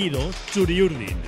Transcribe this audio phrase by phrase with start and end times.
[0.00, 1.18] partido Churiurdin.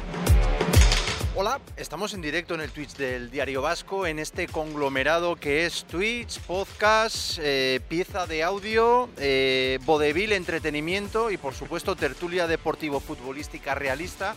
[1.36, 5.84] Hola, estamos en directo en el Twitch del Diario Vasco, en este conglomerado que es
[5.84, 14.34] Twitch, podcast, eh, pieza de audio, eh, vodevil, entretenimiento y por supuesto tertulia deportivo-futbolística realista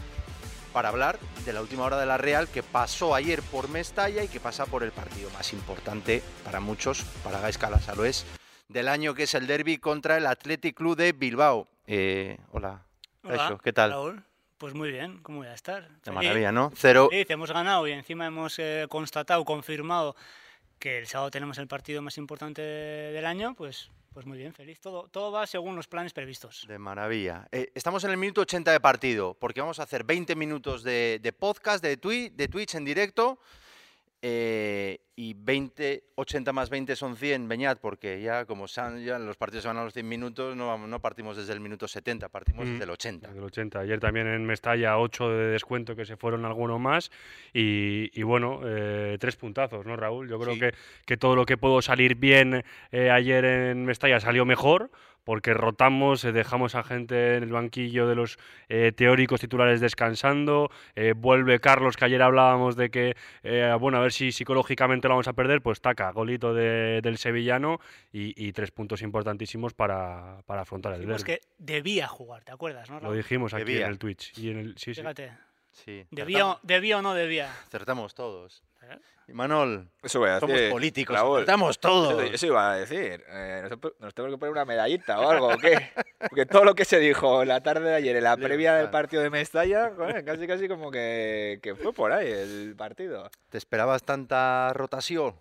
[0.73, 4.27] para hablar de la última hora de la Real que pasó ayer por Mestalla y
[4.27, 7.71] que pasa por el partido más importante para muchos, para Gaisca
[8.05, 8.25] es
[8.67, 11.69] del año que es el derby contra el Athletic Club de Bilbao.
[11.87, 12.84] Eh, hola,
[13.25, 13.91] Hola, ¿qué tal?
[13.91, 14.23] Raúl.
[14.57, 15.89] Pues muy bien, ¿cómo voy a estar?
[16.03, 16.71] De maravilla, ¿no?
[16.75, 17.09] Cero.
[17.11, 20.15] Sí, hemos ganado y encima hemos eh, constatado, confirmado
[20.79, 24.79] que el sábado tenemos el partido más importante del año, pues, pues muy bien, feliz.
[24.79, 26.65] Todo, todo va según los planes previstos.
[26.67, 27.47] De maravilla.
[27.51, 31.19] Eh, estamos en el minuto 80 de partido, porque vamos a hacer 20 minutos de,
[31.21, 33.39] de podcast, de, tweet, de Twitch en directo.
[34.27, 39.61] Eh, y 20, 80 más 20 son 100, Beñat, porque ya como ya los partidos
[39.61, 42.85] se van a los 100 minutos, no, no partimos desde el minuto 70, partimos desde
[42.85, 43.27] el 80.
[43.27, 43.79] Desde el 80.
[43.81, 47.11] Ayer también en Mestalla 8 de descuento que se fueron algunos más
[47.53, 50.27] y, bueno, eh, tres puntazos, ¿no, Raúl?
[50.27, 50.73] Yo creo que,
[51.05, 54.89] que, todo lo que pudo salir bien eh, ayer en Mestalla salió mejor
[55.25, 58.37] porque rotamos, eh, dejamos a gente en el banquillo de los
[58.69, 63.17] eh, teóricos titulares descansando, eh, vuelve Carlos, que ayer hablábamos de que,
[63.79, 67.79] bueno, a ver si psicológicamente lo vamos a perder, pues taca, golito del sevillano
[68.13, 71.23] y, tres puntos importantísimos para, afrontar el derby.
[71.23, 72.89] que debía jugar, ¿te acuerdas?
[72.89, 74.37] No, lo dijimos aquí en el Twitch.
[74.37, 75.31] Y en el, sí, Fíjate.
[75.71, 76.05] Sí.
[76.11, 77.51] ¿Debía, ¿Debía o no debía?
[77.67, 78.63] Acertamos todos.
[79.27, 82.23] Y Manol, eso voy a somos políticos, estamos todos.
[82.31, 83.23] Eso, iba a decir.
[83.27, 83.67] Eh,
[83.99, 85.89] nos, tenemos que poner una medallita o algo, ¿o qué?
[86.29, 89.23] Porque todo lo que se dijo la tarde de ayer, en la previa del partido
[89.23, 89.91] de Mestalla,
[90.25, 93.29] casi casi como que, que fue por ahí el partido.
[93.49, 95.35] ¿Te esperabas tanta rotación?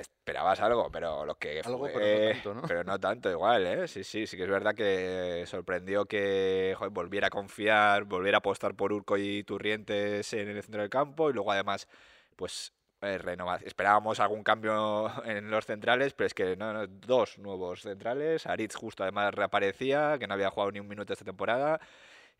[0.00, 2.62] esperabas algo, pero lo que algo, pero, no tanto, ¿no?
[2.62, 3.88] pero no tanto igual, ¿eh?
[3.88, 8.74] Sí, sí, sí que es verdad que sorprendió que volviera a confiar, volviera a apostar
[8.74, 11.88] por Urco y Turrientes en el centro del campo y luego además,
[12.36, 12.72] pues
[13.02, 13.18] eh,
[13.64, 18.46] Esperábamos algún cambio en los centrales, pero es que no, dos nuevos centrales.
[18.46, 21.80] Aritz justo además reaparecía, que no había jugado ni un minuto esta temporada.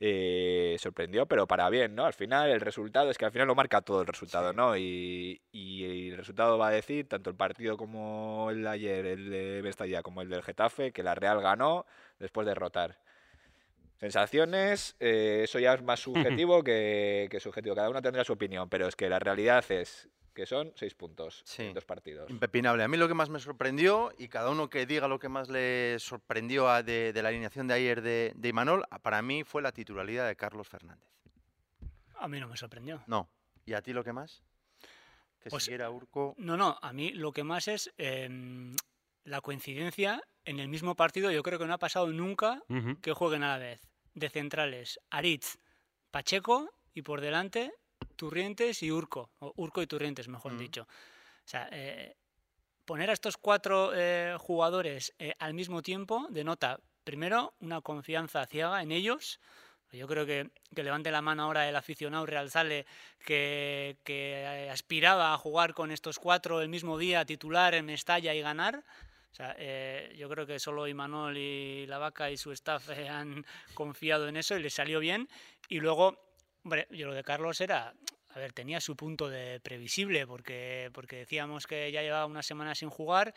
[0.00, 2.04] Eh, sorprendió, pero para bien, ¿no?
[2.04, 4.76] Al final el resultado es que al final lo marca todo el resultado, ¿no?
[4.76, 9.62] Y, el resultado va a decir, tanto el partido como el de ayer, el de
[9.62, 11.86] Bestalla, como el del Getafe, que la Real ganó
[12.18, 12.98] después de rotar.
[14.04, 18.68] Sensaciones, eh, eso ya es más subjetivo que, que subjetivo, cada uno tendrá su opinión,
[18.68, 22.28] pero es que la realidad es que son seis puntos en dos partidos.
[22.28, 22.82] Impepinable.
[22.82, 25.48] A mí lo que más me sorprendió, y cada uno que diga lo que más
[25.48, 30.28] le sorprendió de, la alineación de ayer de, de Imanol, para mí fue la titularidad
[30.28, 31.08] de Carlos Fernández.
[32.18, 33.02] A mí no me sorprendió.
[33.06, 33.30] No.
[33.64, 34.42] ¿Y a ti lo que más?
[35.40, 36.34] Que pues, siguiera Urco.
[36.36, 38.76] No, no, a mí lo que más es em,
[39.24, 41.30] la coincidencia en el mismo partido.
[41.30, 42.62] Yo creo que no ha pasado nunca
[43.00, 43.80] que jueguen a la vez.
[44.14, 45.58] De centrales, Aritz,
[46.10, 47.72] Pacheco y por delante
[48.16, 50.82] Turrientes y Urco, o Urco y Turrientes, mejor dicho.
[50.82, 52.16] O sea, eh,
[52.84, 58.82] poner a estos cuatro eh, jugadores eh, al mismo tiempo denota, primero, una confianza ciega
[58.82, 59.40] en ellos.
[59.92, 62.84] Yo creo que, que levante la mano ahora el aficionado Real Sale
[63.24, 68.40] que, que, aspiraba a jugar con estos cuatro el mismo día, titular en Mestalla y
[68.40, 68.82] ganar.
[69.34, 69.56] O sea,
[70.12, 74.56] yo creo que solo Imanol y la vaca y su staff han confiado en eso
[74.56, 75.28] y les salió bien.
[75.68, 76.16] Y luego
[76.90, 77.94] yo lo de Carlos era,
[78.28, 82.76] a ver, tenía su punto de previsible, porque, porque decíamos que ya llevaba una semana
[82.76, 83.34] sin jugar,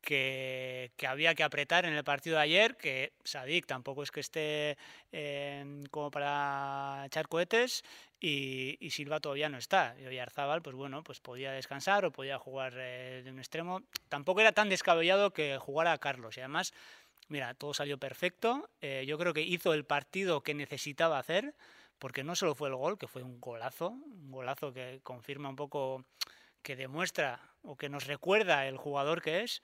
[0.00, 4.76] que, había que apretar en el partido de ayer, que Sadik tampoco es que esté
[5.12, 7.84] eh, como para echar cohetes
[8.18, 9.94] y, Silva todavía no está.
[10.00, 13.82] Y Oyarzábal, pues bueno, pues podía descansar o podía jugar eh, de un extremo.
[14.08, 16.72] Tampoco era tan descabellado que jugara a Carlos y además,
[17.28, 18.68] mira, todo salió perfecto.
[18.80, 21.54] Eh, yo creo que hizo el partido que necesitaba hacer
[21.98, 25.56] porque no solo fue el gol, que fue un golazo, un golazo que confirma un
[25.56, 26.02] poco,
[26.62, 29.62] que demuestra o que nos recuerda el jugador que es,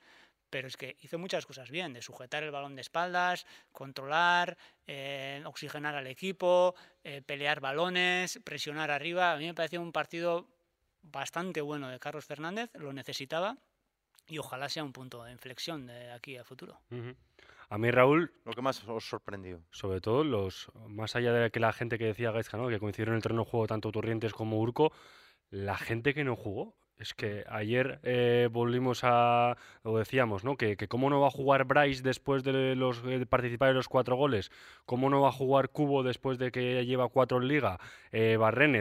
[0.51, 4.57] pero es que hizo muchas cosas bien, de sujetar el balón de espaldas, controlar,
[4.87, 9.33] eh, oxigenar al equipo, eh, pelear balones, presionar arriba.
[9.33, 10.48] A mí me pareció un partido
[11.03, 13.59] bastante bueno de Carlos Fernández, lo necesitaba
[14.28, 16.81] y ojalá sea un punto de inflexión de aquí a futuro.
[17.69, 18.33] A mí, Raúl.
[18.45, 19.63] Lo que más os sorprendió.
[19.71, 22.69] Sobre todo, los más allá de que la gente que decía Gaisca, ¿no?
[22.69, 24.93] que coincidieron en el terreno de juego tanto Turrientes como Urco,
[25.51, 26.77] la gente que no jugó.
[26.98, 29.57] Es que ayer eh, volvimos a.
[29.84, 30.57] Lo decíamos, ¿no?
[30.57, 34.51] Que, cómo no va a jugar Bryce después de, los, participar en los cuatro goles.
[34.87, 37.78] Cómo no va a jugar Cubo después de que lleva cuatro en liga.
[38.13, 38.39] Eh,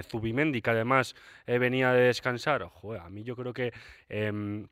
[0.09, 1.15] Zubimendi, que además
[1.45, 2.63] eh, venía de descansar.
[2.63, 3.73] Joder, a mí yo creo que.
[4.07, 4.67] Em,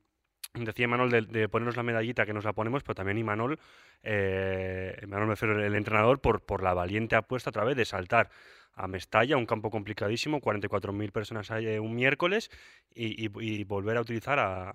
[0.54, 3.60] decía Manuel de, ponernos la medallita que nos la ponemos, pero también Imanol,
[4.04, 8.30] eh, Manuel me refiero el entrenador, por, por la valiente apuesta otra vez de saltar
[8.76, 12.50] a Mestalla, un campo complicadísimo, 44.000 personas hay un miércoles,
[12.94, 14.74] y, volver a utilizar a,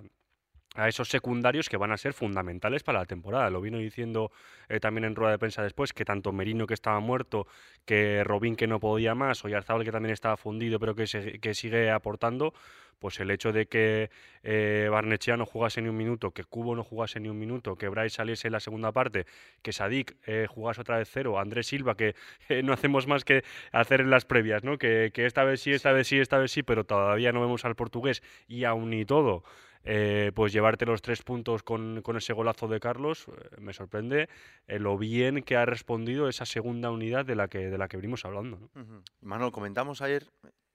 [0.86, 3.50] esos secundarios que van a ser fundamentales para la temporada.
[3.50, 4.30] Lo vino diciendo
[4.68, 7.48] eh, también en rueda de prensa después, que tanto Merino que estaba muerto,
[7.84, 11.54] que Robín que no podía más, o Yarzabal que también estaba fundido pero que, que
[11.54, 12.54] sigue aportando,
[12.98, 14.10] pues el hecho de que
[14.42, 17.88] eh, Barnechea no jugase ni un minuto, que Cubo no jugase ni un minuto, que
[17.88, 19.26] Bryce saliese en la segunda parte,
[19.62, 22.14] que Sadik eh, jugase otra vez cero, Andrés Silva, que
[22.48, 24.78] eh, no hacemos más que hacer en las previas, ¿no?
[24.78, 27.64] Que, que, esta vez sí, esta vez sí, esta vez sí, pero todavía no vemos
[27.64, 29.44] al portugués y aún ni todo.
[29.84, 34.28] Eh, pues llevarte los tres puntos con, ese golazo de Carlos, eh, me sorprende
[34.66, 37.96] eh, lo bien que ha respondido esa segunda unidad de la que, de la que
[37.96, 38.68] venimos hablando.
[38.74, 39.02] ¿no?
[39.20, 40.26] Manuel, comentamos ayer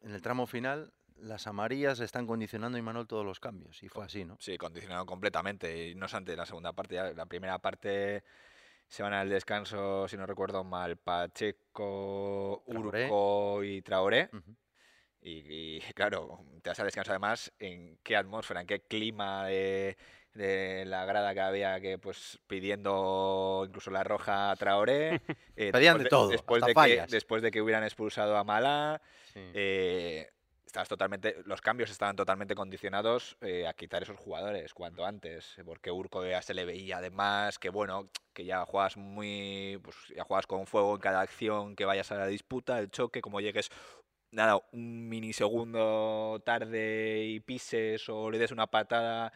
[0.01, 0.93] en el tramo final
[1.23, 3.81] las amarillas están condicionando, Manuel todos los cambios.
[3.81, 4.37] Y fue así, ¿no?
[4.39, 5.89] Sí, condicionado completamente.
[5.89, 8.23] Y no obstante, la segunda parte, la primera parte
[8.87, 14.29] se van al descanso, si no recuerdo mal, Pacheco, Urco y Traoré.
[15.21, 19.95] Y, claro, te vas a descansar además en qué atmósfera, en qué clima de,
[20.33, 25.21] la grada que había que pues pidiendo incluso la roja a Traoré.
[25.55, 26.29] Eh, Pedían de, todo.
[26.29, 29.01] Después de, que, después de que hubieran expulsado a Mala.
[29.35, 30.27] Eh,
[30.87, 36.25] totalmente, los cambios estaban totalmente condicionados eh, a quitar esos jugadores cuanto antes, porque Urco
[36.25, 40.65] ya se le veía además que bueno, que ya juegas muy, pues ya juegas con
[40.65, 43.69] fuego en cada acción, que vayas a la disputa, el choque, como llegues
[44.31, 49.31] nada, un minisegundo tarde y pises o le des una patada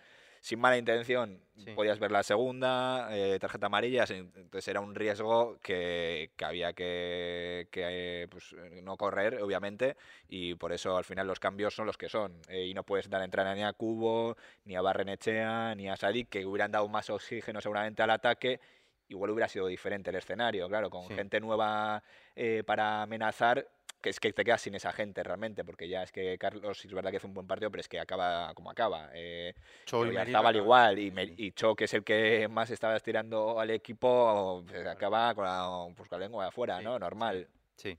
[0.47, 1.41] sin mala intención,
[1.75, 8.55] podías ver la segunda, eh, tarjeta amarilla, entonces era un riesgo que, había que, pues,
[8.81, 9.97] no correr, obviamente,
[10.29, 12.39] y por eso al final los cambios son los que son.
[12.47, 16.29] Eh, y no puedes dar entrada ni a Cubo, ni a Barrenechea, ni a Sadik,
[16.29, 18.61] que hubieran dado más oxígeno seguramente al ataque,
[19.09, 22.01] igual hubiera sido diferente el escenario, claro, con gente nueva
[22.37, 23.67] eh, para amenazar,
[24.01, 26.93] que es que te quedas sin esa gente realmente, porque ya es que Carlos es
[26.93, 29.09] verdad que hace un buen partido, pero es que acaba como acaba.
[29.13, 29.53] Eh,
[29.85, 33.59] Cho y estaba al igual, y, y, Cho, que es el que más estaba estirando
[33.59, 36.99] al equipo, pues, acaba con la, pues, con la lengua de afuera, ¿no?
[36.99, 37.47] Normal.
[37.75, 37.97] Sí.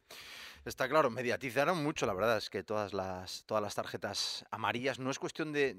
[0.65, 5.11] Está claro, mediatizaron mucho, la verdad es que todas las, todas las tarjetas amarillas, no
[5.11, 5.77] es cuestión de,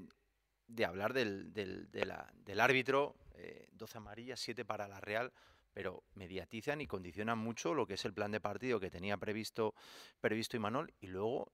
[0.66, 5.32] de hablar del, del, de la, del árbitro, eh, 12 amarillas, 7 para la Real,
[5.72, 9.74] pero mediatizan y condicionan mucho lo que es el plan de partido que tenía previsto,
[10.20, 11.52] previsto Imanol y luego,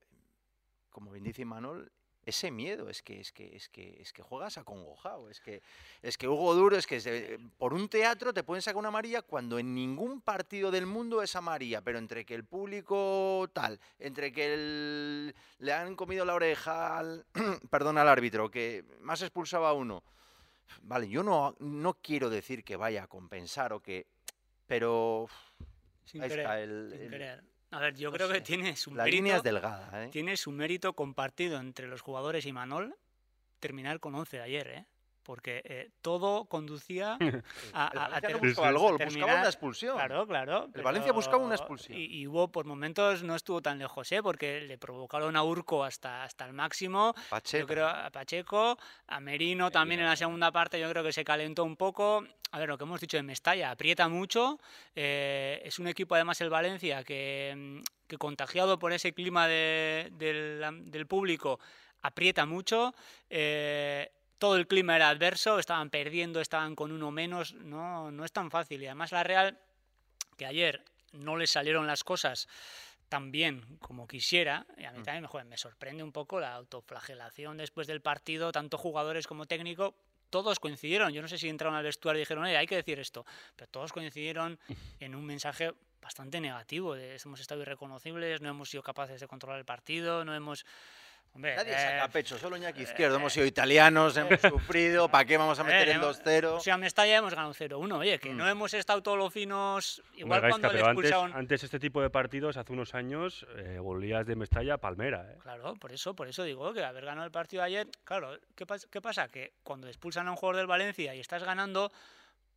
[0.91, 1.91] como bien dice Imanol,
[2.27, 5.63] ese miedo es que es que es que es que juegas acongojado, es que
[6.03, 9.61] es que Hugo Duro es que por un teatro te pueden sacar una amarilla cuando
[9.61, 15.33] en ningún partido del mundo es amarilla, pero entre que el público tal, entre que
[15.59, 17.25] le han comido la oreja al,
[17.71, 20.03] perdón al árbitro que más expulsaba a uno
[20.83, 24.07] Vale, yo no, no quiero decir que vaya a compensar o que.
[24.67, 25.29] Pero.
[26.05, 26.47] Sin querer,
[27.71, 29.17] A ver, yo creo que tiene su la mérito.
[29.17, 30.09] línea es delgada, ¿eh?
[30.11, 32.95] Tiene su mérito compartido entre los jugadores y Manol
[33.59, 34.87] terminar con 11 de ayer, ¿eh?
[35.27, 37.19] Porque eh, todo conducía
[37.75, 39.97] a, a, buscaba el gol, buscaba una expulsión.
[39.97, 40.69] Claro, claro.
[40.73, 41.99] El Valencia buscaba una expulsión.
[41.99, 44.23] Y, hubo por momentos no estuvo tan lejos, ¿eh?
[44.23, 47.15] porque le provocaron a Urco hasta, hasta el máximo.
[47.29, 47.61] Pacheco.
[47.61, 48.79] Yo creo a Pacheco,
[49.09, 52.25] a Merino también en la segunda parte, yo creo que se calentó un poco.
[52.53, 54.61] A ver, lo que hemos dicho de Mestalla, aprieta mucho.
[54.95, 60.09] Eh, es un equipo, además, el Valencia, que, mm, que contagiado por ese clima de,
[60.13, 61.59] del, del público
[62.03, 62.95] aprieta mucho.
[63.29, 68.33] Eh, todo el clima era adverso, estaban perdiendo, estaban con uno menos, no, no es
[68.33, 68.83] tan fácil.
[68.83, 69.59] Y además la Real,
[70.37, 72.49] que ayer no le salieron las cosas
[73.09, 75.03] tan bien como quisiera, y a mí mm.
[75.05, 79.95] también me, me sorprende un poco la autoflagelación después del partido, tanto jugadores como técnico,
[80.31, 83.25] todos coincidieron, yo no sé si entraron al vestuario y dijeron, hay que decir esto,
[83.55, 84.59] pero todos coincidieron
[85.01, 89.59] en un mensaje bastante negativo, de hemos estado irreconocibles, no hemos sido capaces de controlar
[89.59, 90.67] el partido, no hemos
[91.39, 93.17] Nadie saca eh, pecho, solo Iñaki Izquierdo.
[93.17, 96.61] hemos sido italianos, hemos sufrido, ¿para qué vamos a meter el 2-0?
[96.61, 98.49] Si a Mestalla hemos ganado 0-1, oye, que no mm.
[98.49, 100.03] hemos estado todos los finos.
[100.17, 101.27] Igual cuando le expulsaron...
[101.27, 105.31] antes, antes, este tipo de partidos, hace unos años, eh, volvías de Mestalla a Palmera.
[105.31, 105.39] ¿eh?
[105.43, 109.01] Claro, por eso, por eso digo que haber ganado el partido ayer, claro, ¿qué, ¿qué
[109.01, 109.29] pasa?
[109.29, 111.91] Que cuando expulsan a un jugador del Valencia y estás ganando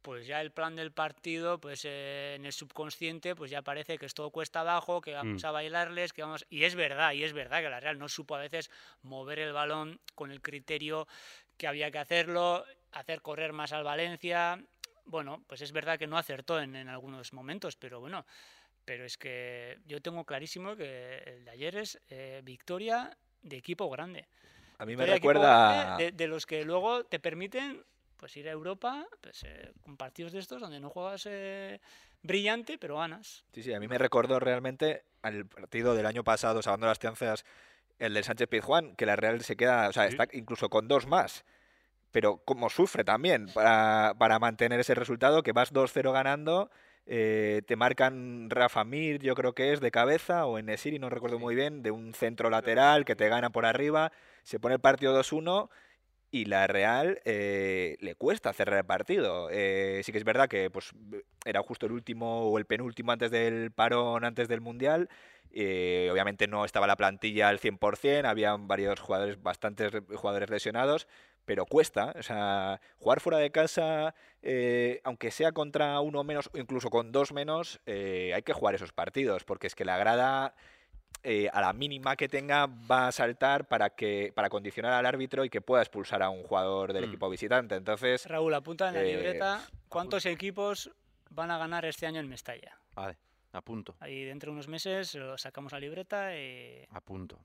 [0.01, 4.05] pues ya el plan del partido, pues eh, en el subconsciente, pues ya parece que
[4.05, 5.45] esto cuesta abajo, que vamos mm.
[5.45, 6.45] a bailarles, que vamos...
[6.49, 9.53] Y es verdad, y es verdad que la Real no supo a veces mover el
[9.53, 11.07] balón con el criterio
[11.57, 14.63] que había que hacerlo, hacer correr más al Valencia.
[15.05, 18.25] Bueno, pues es verdad que no acertó en, algunos momentos, pero bueno,
[18.85, 23.89] pero es que yo tengo clarísimo que el de ayer es eh, victoria de equipo
[23.89, 24.27] grande.
[24.77, 25.97] A mí me recuerda...
[25.97, 27.83] de los que luego te permiten
[28.19, 31.79] pues ir a Europa pues, eh, con partidos de estos donde no juegas eh,
[32.21, 33.45] brillante, pero ganas.
[33.53, 37.45] Sí, sí, a mí me recordó realmente al partido del año pasado, salvando las chances,
[37.97, 41.07] el del Sánchez Pizjuán, que la Real se queda, o sea, está incluso con dos
[41.07, 41.45] más.
[42.11, 46.69] Pero como sufre también para, para mantener ese resultado, que vas 2-0 ganando
[47.11, 51.09] eh, te marcan Rafa Mir, yo creo que es de cabeza, o en Nesiri, no
[51.09, 54.11] recuerdo muy bien, de un centro lateral que te gana por arriba.
[54.43, 55.69] Se pone el partido 2-1
[56.31, 59.50] y la Real eh, le cuesta cerrar el partido.
[59.51, 60.91] Eh, sí que es verdad que pues,
[61.45, 65.09] era justo el último o el penúltimo antes del parón, antes del Mundial.
[65.51, 71.07] obviamente no estaba la plantilla al 100%, había varios jugadores, bastantes jugadores lesionados,
[71.50, 72.13] pero cuesta.
[72.15, 77.12] O sea, jugar fuera de casa, eh, aunque sea contra uno menos o incluso con
[77.12, 80.53] dos menos, eh, hay que jugar esos partidos, porque es que la grada.
[81.21, 85.43] Eh, a la mínima que tenga va a saltar para que para condicionar al árbitro
[85.43, 87.09] y que pueda expulsar a un jugador del mm.
[87.09, 87.75] equipo visitante.
[87.75, 90.89] Entonces, Raúl, apunta en la libreta cuántos equipos
[91.29, 92.79] van a ganar este año en Mestalla.
[92.95, 93.17] Vale,
[93.51, 93.95] apunto.
[93.99, 96.85] Ahí dentro de unos meses lo sacamos la libreta y...
[96.91, 97.39] Apunto.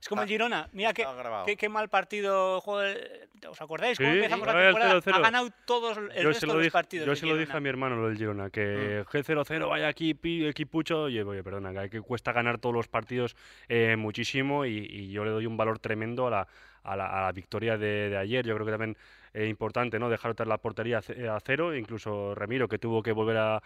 [0.00, 0.68] Es como el Girona.
[0.72, 2.58] Mira qué, qué, mal partido.
[2.58, 5.00] ¿Os acordáis cómo empezamos la temporada?
[5.04, 7.06] Ha ganado todos el yo resto de los partidos.
[7.06, 9.10] Yo se lo dije a mi hermano lo del Girona, que mm.
[9.10, 11.02] G0-0 vaya aquí, equipucho.
[11.02, 13.36] Oye, oye, perdona, que cuesta ganar todos los partidos
[13.68, 16.48] eh, muchísimo y, yo le doy un valor tremendo a la,
[16.82, 18.46] a la, victoria de, de, ayer.
[18.46, 18.96] Yo creo que también
[19.34, 20.08] importante, ¿no?
[20.08, 23.62] Dejar otra la portería a cero, incluso Ramiro que tuvo que volver a,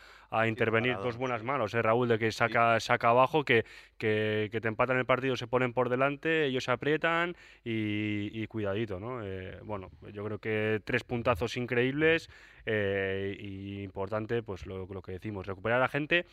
[0.47, 1.83] intervenir dos buenas manos, ¿eh?
[1.83, 3.65] Raúl de que saca, saca abajo, que,
[3.99, 9.25] que, te empatan el partido, se ponen por delante, ellos se aprietan y, cuidadito, ¿no?
[9.25, 12.29] Eh, bueno, yo creo que tres puntazos increíbles
[12.67, 16.27] eh, y importante, pues lo, lo que decimos, recuperar a la gente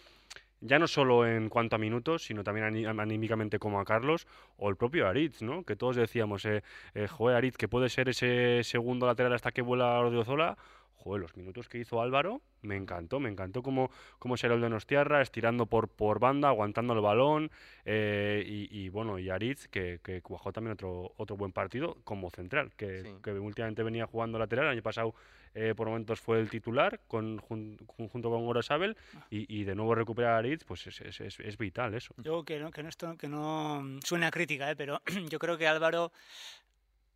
[0.61, 4.75] ya no solo en cuanto a minutos, sino también anímicamente como a Carlos o el
[4.75, 5.63] propio Aritz, ¿no?
[5.63, 6.63] Que todos decíamos, eh,
[6.93, 10.57] eh, Aritz, que puede ser ese segundo lateral hasta que vuela Ordiozola.
[10.99, 13.89] Joder, los minutos que hizo Álvaro, me encantó, me encantó cómo,
[14.19, 17.51] cómo era el de Nostierra, estirando por, por banda, aguantando el balón,
[17.85, 22.71] eh, y, bueno, y Aritz, que, que cuajó también otro, otro buen partido como central,
[22.75, 25.15] que, que últimamente venía jugando lateral, el año pasado
[25.55, 28.95] eh, por momentos fue el titular con, junto con Gorosabel
[29.29, 32.13] y, y de nuevo recuperar a Aritz, pues es, es, es, vital eso.
[32.17, 34.75] Yo que no, que no, esto, que no suena crítica, ¿eh?
[34.75, 36.11] pero yo creo que Álvaro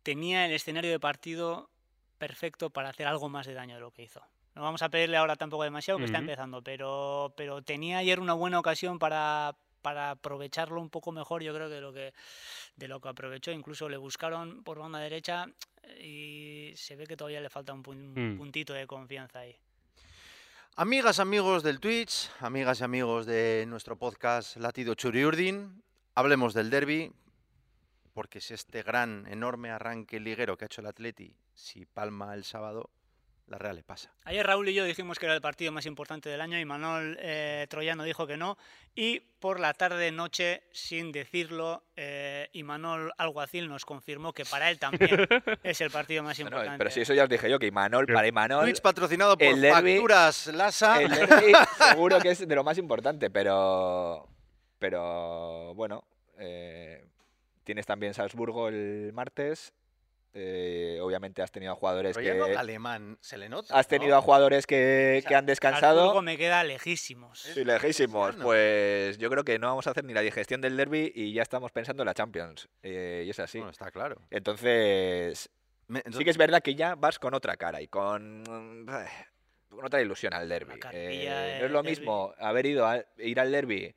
[0.02, 1.70] tenía el escenario de partido
[2.18, 4.22] perfecto para hacer algo más de daño de lo que hizo.
[4.54, 8.34] No vamos a pedirle ahora tampoco demasiado, que está empezando, pero, pero tenía ayer una
[8.34, 12.14] buena ocasión para, para aprovecharlo un poco mejor, yo creo que de lo que
[12.76, 13.50] de lo que aprovechó.
[13.52, 15.46] Incluso le buscaron por banda derecha
[16.00, 18.36] y se ve que todavía le falta un, mm.
[18.36, 19.56] puntito de confianza ahí.
[20.76, 25.82] Amigas, amigos del Twitch, amigas y amigos de nuestro podcast Latido Churiurdin,
[26.16, 27.12] hablemos del derby,
[28.14, 32.44] porque es este gran, enorme arranque liguero que ha hecho el Atleti, si palma el
[32.44, 32.90] sábado,
[33.46, 34.10] la Real le pasa.
[34.24, 37.18] Ayer Raúl y yo dijimos que era el partido más importante del año y Manuel
[37.20, 38.56] eh, Troyano dijo que no.
[38.94, 45.28] Y por la tarde-noche, sin decirlo, eh, Imanol Alguacil nos confirmó que para él también
[45.62, 46.78] es el partido más importante.
[46.78, 48.64] pero si eso ya os dije yo, que Imanol, para Imanol...
[48.64, 51.02] Twitch patrocinado por Facturas Lasa.
[51.02, 51.12] El
[51.90, 54.28] seguro que es de lo más importante, pero...
[54.78, 56.04] Pero bueno,
[56.38, 57.04] eh,
[57.64, 59.72] tienes también Salzburgo el martes
[60.36, 62.32] eh, obviamente has tenido a jugadores que.
[62.56, 63.78] alemán, se le nota.
[63.78, 66.06] Has tenido a jugadores que, han descansado.
[66.06, 67.38] Luego me queda lejísimos.
[67.38, 68.34] Sí, lejísimos.
[68.42, 71.42] Pues yo creo que no vamos a hacer ni la digestión del derby y ya
[71.42, 72.68] estamos pensando en la Champions.
[72.82, 73.58] Eh, y es así.
[73.58, 74.16] Bueno, está claro.
[74.30, 75.50] Entonces,
[76.10, 78.42] Sí que es verdad que ya vas con otra cara y con.
[79.68, 80.80] con otra ilusión al derby.
[80.92, 83.94] Eh, no es lo mismo haber ido a ir al derby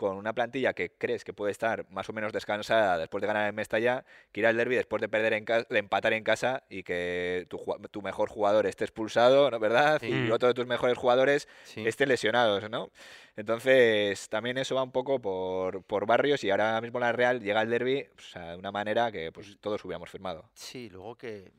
[0.00, 3.50] con una plantilla que crees que puede estar más o menos descansada después de ganar
[3.50, 6.84] en Mestalla, que ir al derby después de perder en de empatar en casa y
[6.84, 9.58] que tu, mejor jugador esté expulsado, ¿no?
[9.58, 10.00] ¿Verdad?
[10.02, 12.90] Y otro de tus mejores jugadores estén lesionados, ¿no?
[13.36, 17.60] Entonces, también eso va un poco por, por barrios y ahora mismo la Real llega
[17.60, 20.48] al derby pues, de una manera que pues, todos hubiéramos firmado.
[20.54, 21.52] Sí, luego que,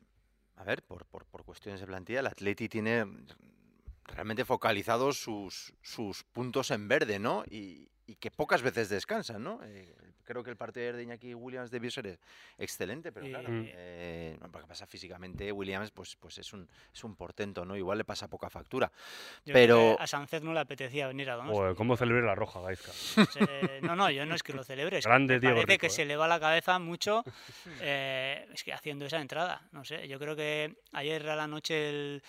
[0.56, 3.06] a ver, por, por, por cuestiones de plantilla, el Atleti tiene
[4.04, 7.44] realmente focalizados sus, sus puntos en verde, ¿no?
[7.48, 9.60] Y, y que pocas veces descansan, ¿no?
[9.64, 9.94] Eh,
[10.24, 12.18] creo que el partido de Iñaki Williams debió ser
[12.58, 17.16] excelente, pero claro, eh, lo que pasa físicamente, Williams pues, pues es, un, es un
[17.16, 17.76] portento, ¿no?
[17.76, 18.90] Igual le pasa poca factura.
[19.44, 21.76] pero a Sánchez no le apetecía venir a Donosti.
[21.76, 22.92] ¿Cómo celebre la roja, Gaizka?
[23.82, 26.16] no, no, yo no es que lo celebre, es Grande que parece que se le
[26.16, 27.24] va la cabeza mucho
[27.80, 31.88] eh, es que haciendo esa entrada, no sé, yo creo que ayer a la noche
[31.88, 32.22] el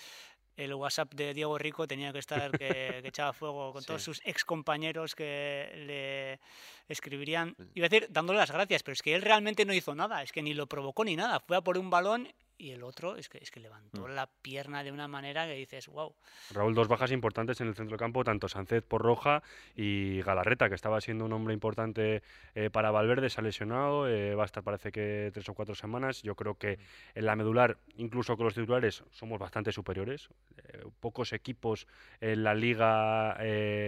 [0.57, 4.45] el WhatsApp de Diego Rico tenía que estar que, echaba fuego con todos sus ex
[4.45, 6.39] compañeros que le
[6.87, 10.21] escribirían, iba a decir dándole las gracias, pero es que él realmente no hizo nada,
[10.21, 12.27] es que ni lo provocó ni nada, fue a por un balón
[12.63, 14.11] y el otro es que, es que levantó mm.
[14.11, 16.15] la pierna de una manera que dices, wow.
[16.51, 19.43] Raúl, dos bajas importantes en el centro del campo, tanto Sánchez por roja
[19.75, 22.23] y Galarreta, que estaba siendo un hombre importante
[22.55, 25.75] eh, para Valverde, se ha lesionado, eh, va a estar parece que tres o cuatro
[25.75, 26.23] semanas.
[26.23, 27.19] Yo creo que mm.
[27.19, 30.29] en la medular, incluso con los titulares, somos bastante superiores.
[30.57, 31.85] Eh, pocos equipos
[32.21, 33.35] en la liga,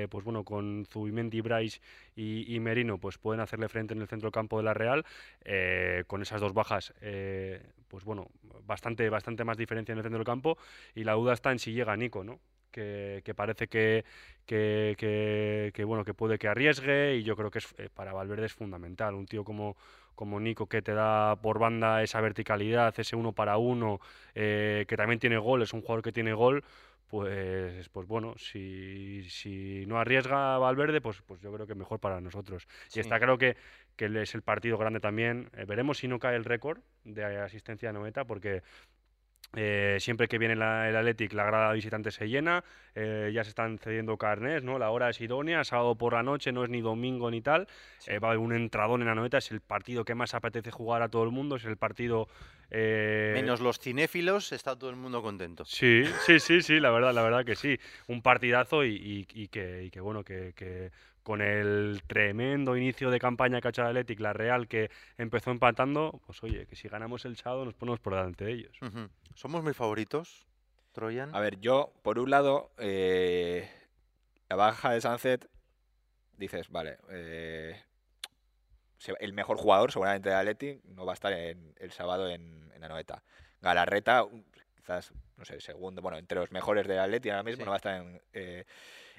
[0.09, 1.79] pues bueno, con Zubimendi, Bryce
[2.15, 5.05] y, Merino, pues pueden hacerle frente en el centro campo de la Real.
[6.07, 6.93] con esas dos bajas,
[7.87, 8.29] pues bueno,
[8.65, 10.57] bastante, bastante más diferencia en el centro del campo
[10.93, 12.39] y la duda está en si llega Nico, ¿no?
[12.71, 14.03] Que, parece que,
[14.45, 18.53] que, bueno, que puede que arriesgue y yo creo que es, eh, para Valverde es
[18.53, 19.15] fundamental.
[19.15, 19.77] Un tío como,
[20.13, 24.01] como Nico que te da por banda esa verticalidad, ese uno para uno,
[24.33, 26.65] eh, que también tiene gol, es un jugador que tiene gol,
[27.07, 32.19] pues, pues bueno, si, si no arriesga Valverde, pues, pues yo creo que mejor para
[32.21, 32.67] nosotros.
[32.93, 33.55] Y está claro que,
[33.95, 35.49] que es el partido grande también.
[35.55, 38.63] Eh, veremos si no cae el récord de asistencia de Noeta, porque
[39.55, 43.77] eh, siempre que viene el Athletic, la grada visitante se llena, eh, ya se están
[43.77, 44.79] cediendo carnes, ¿no?
[44.79, 47.67] La hora es idónea, sábado por la noche, no es ni domingo ni tal.
[48.07, 51.01] va a haber un entradón en la noeta, es el partido que más apetece jugar
[51.01, 52.27] a todo el mundo, es el partido.
[52.71, 55.63] Menos los cinéfilos, está todo el mundo contento.
[55.65, 57.79] Sí, sí, sí, sí, la verdad, la verdad que sí.
[58.07, 60.91] Un partidazo y, que, bueno, que, que
[61.25, 66.21] con el tremendo inicio de campaña que ha hecho Athletic, la Real, que empezó empatando,
[66.27, 68.77] pues oye, que si ganamos el sábado nos ponemos por delante de ellos.
[69.33, 70.45] ¿Somos muy favoritos,
[70.91, 71.35] Troyan?
[71.35, 73.67] A ver, yo, por un lado, eh,
[74.49, 75.49] la baja de Sunset,
[76.37, 77.81] dices, vale, eh,
[79.19, 83.23] el mejor jugador seguramente de Athletic no va a estar el sábado en, la noeta.
[83.61, 84.25] Galarreta,
[84.75, 87.81] quizás, no sé, segundo, bueno, entre los mejores de Athletic ahora mismo no va a
[87.81, 88.65] estar en, eh,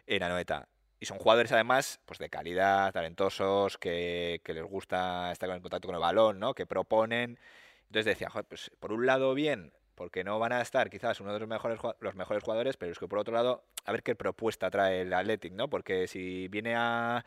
[0.07, 5.49] en la noeta y son jugadores además pues de calidad, talentosos, que, les gusta estar
[5.51, 6.55] en contacto con el balón, ¿no?
[6.55, 7.39] Que proponen.
[7.87, 11.41] Entonces decía, pues por un lado bien, porque no van a estar quizás uno de
[11.41, 14.71] los mejores los mejores jugadores, pero es que por otro lado, a ver qué propuesta
[14.71, 15.69] trae el Athletic, ¿no?
[15.69, 17.25] Porque si viene a,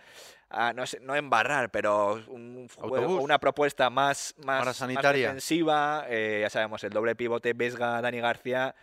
[0.76, 5.28] no sé, no embarrar, pero un una propuesta más más, sanitaria.
[5.28, 8.76] defensiva, eh, ya sabemos, el doble pivote Vesga, Dani García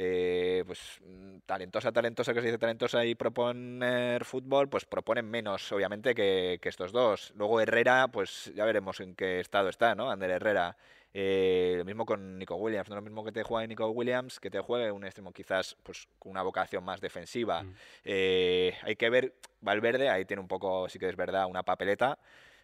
[0.00, 5.72] eh, pues mm, talentosa, talentosa, que se dice talentosa y proponer fútbol, pues proponen menos,
[5.72, 7.32] obviamente, que, estos dos.
[7.34, 10.08] Luego Herrera, pues ya veremos en qué estado está, ¿no?
[10.08, 10.76] Ander Herrera.
[11.12, 14.50] Eh, lo mismo con Nico Williams, no lo mismo que te juegue Nico Williams, que
[14.50, 17.64] te juegue un extremo quizás pues con una vocación más defensiva.
[17.64, 17.74] Mm.
[18.04, 22.20] Eh, hay que ver, Valverde, ahí tiene un poco, sí que es verdad, una papeleta.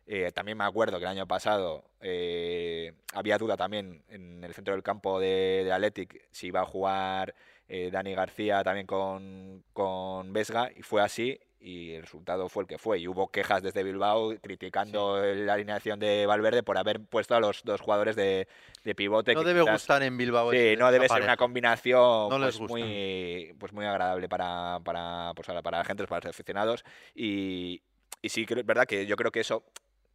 [0.07, 4.75] Eh, también me acuerdo que el año pasado eh, había duda también en el centro
[4.75, 7.35] del campo de, de Athletic si iba a jugar
[7.69, 12.67] eh, Dani García también con, con Vesga y fue así y el resultado fue el
[12.69, 12.99] que fue.
[12.99, 17.62] Y hubo quejas desde Bilbao criticando la alineación de Valverde por haber puesto a los
[17.64, 18.47] dos jugadores de,
[18.85, 19.35] de pivote.
[19.35, 20.51] No debe gustar en Bilbao.
[20.51, 25.79] Sí, no debe ser una combinación pues, muy, pues muy agradable para, para, pues, para
[25.79, 26.85] la gente, para los aficionados.
[27.14, 27.81] Y,
[28.21, 29.64] y sí es verdad que yo creo que eso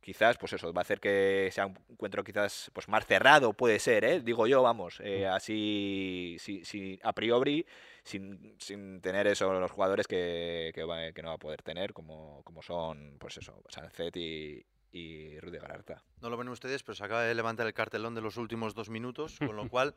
[0.10, 3.78] quizás, pues eso, va a hacer que sea un encuentro quizás pues más cerrado, puede
[3.78, 4.22] ser, ¿eh?
[4.22, 5.34] digo yo, vamos, eh, mm.
[5.34, 7.64] así, si, a priori,
[8.04, 12.64] sin, sin, tener eso los jugadores que, que, no va a poder tener, como, como
[12.64, 16.04] son, pues eso, Sancet y, y Rudy Gararta.
[16.22, 18.90] No lo ven ustedes, pero se acaba de levantar el cartelón de los últimos dos
[18.90, 19.94] minutos, con lo cual,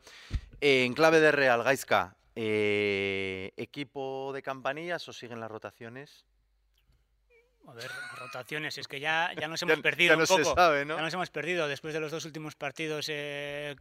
[0.60, 6.26] en clave de Real, Gaisca, eh, ¿equipo de campanillas o siguen las rotaciones?
[7.68, 10.54] A ver, rotaciones, es que ya, ya nos hemos perdido un poco.
[10.56, 13.06] Ya nos hemos perdido después de los dos últimos partidos.
[13.08, 13.76] Eh,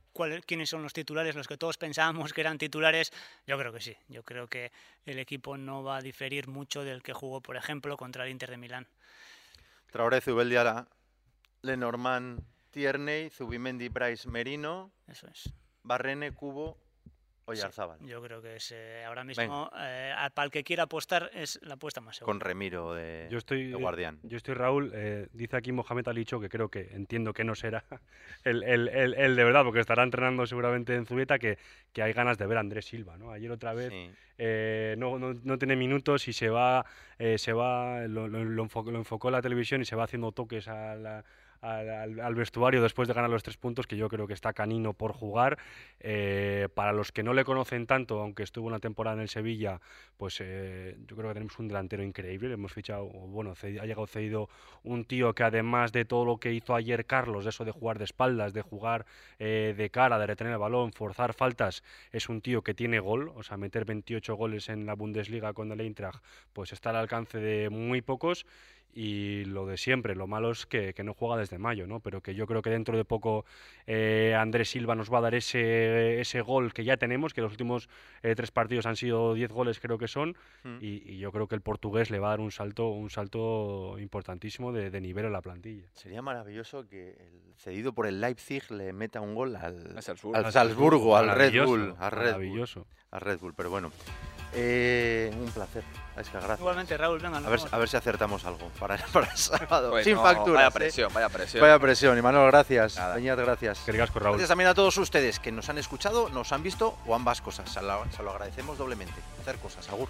[0.46, 1.36] ¿Quiénes son los titulares?
[1.36, 3.12] Los que todos pensábamos que eran titulares.
[3.48, 3.98] Yo creo que sí.
[4.08, 4.72] Yo creo que
[5.06, 8.52] el equipo no va a diferir mucho del que jugó, por ejemplo, contra el Inter
[8.52, 8.88] de Milán.
[9.92, 10.88] Traoré, Zubeldiara,
[11.64, 14.92] Lenormand, Tierney, Zubimendi, Bryce, Merino.
[15.08, 15.52] Eso es.
[15.84, 16.78] Barrene, Cubo,
[17.54, 21.76] yo creo que es eh, ahora mismo, eh, para el que quiera apostar, es la
[21.76, 22.32] apuesta más segura.
[22.32, 24.20] Con Remiro de, yo estoy, Guardián.
[24.24, 27.84] yo estoy, Raúl, eh, dice aquí Mohamed Alicho, que creo que entiendo que no será
[28.44, 31.58] el, el, el, de verdad, porque estará entrenando seguramente en Zubieta, que,
[31.94, 33.18] que hay ganas de ver a Andrés Silva.
[33.18, 33.32] ¿no?
[33.32, 33.92] Ayer otra vez
[34.98, 36.86] no, no, no, tiene minutos y se va,
[37.38, 40.96] se va lo, lo, enfocó, lo enfocó la televisión y se va haciendo toques a
[40.96, 41.24] la
[41.62, 45.14] al, vestuario después de ganar los tres puntos, que yo creo que está canino por
[45.14, 45.58] jugar.
[46.00, 49.80] Eh, para los que no le conocen tanto, aunque estuvo una temporada en el Sevilla,
[50.18, 52.54] pues eh, yo creo que tenemos un delantero increíble.
[52.54, 54.50] Hemos fichado, bueno, ha llegado cedido
[54.84, 58.06] un tío que además de todo lo que hizo ayer Carlos, eso de jugar de
[58.06, 59.06] espaldas, de jugar
[59.40, 63.32] eh, de cara, de retener el balón, forzar faltas, es un tío que tiene gol,
[63.36, 67.40] o sea, meter 28 goles en la Bundesliga con el Eintracht, pues está al alcance
[67.40, 68.46] de muy pocos
[68.94, 72.00] y lo de siempre, lo malo es que, no juega desde mayo, ¿no?
[72.00, 73.46] Pero que yo creo que dentro de poco
[73.88, 77.52] eh, Andrés Silva nos va a dar ese, ese gol que ya tenemos, que los
[77.52, 77.90] últimos
[78.22, 80.78] eh, tres partidos han sido 10 goles creo que son, mm.
[80.82, 84.72] y, yo creo que el portugués le va a dar un salto, un salto importantísimo
[84.72, 85.88] de, nivel en la plantilla.
[85.94, 90.38] Sería maravilloso que el cedido por el Leipzig le meta un gol al, al Salzburgo,
[90.38, 91.96] al, Salzburgo, al Red Bull.
[91.98, 92.38] Al Red
[93.12, 93.92] Al Red Bull, pero bueno.
[94.54, 95.84] Eh, un placer.
[96.16, 96.60] gracias.
[96.60, 97.38] Igualmente, Raúl, venga.
[97.38, 100.04] A ver, a ver si acertamos algo para, para el sábado.
[100.04, 100.56] Sin factura.
[100.60, 101.62] Vaya presión, vaya presión.
[101.62, 102.18] Vaya presión.
[102.18, 102.98] Y Manuel, gracias.
[103.16, 103.86] Peñat, gracias.
[103.86, 104.32] Raúl.
[104.32, 107.70] Gracias también a todos ustedes que nos han escuchado, nos han visto o ambas cosas.
[107.70, 109.16] Se lo, se lo agradecemos doblemente.
[109.42, 110.10] Hacer cosas, Agur.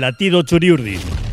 [0.00, 1.25] Latido Churiurdi.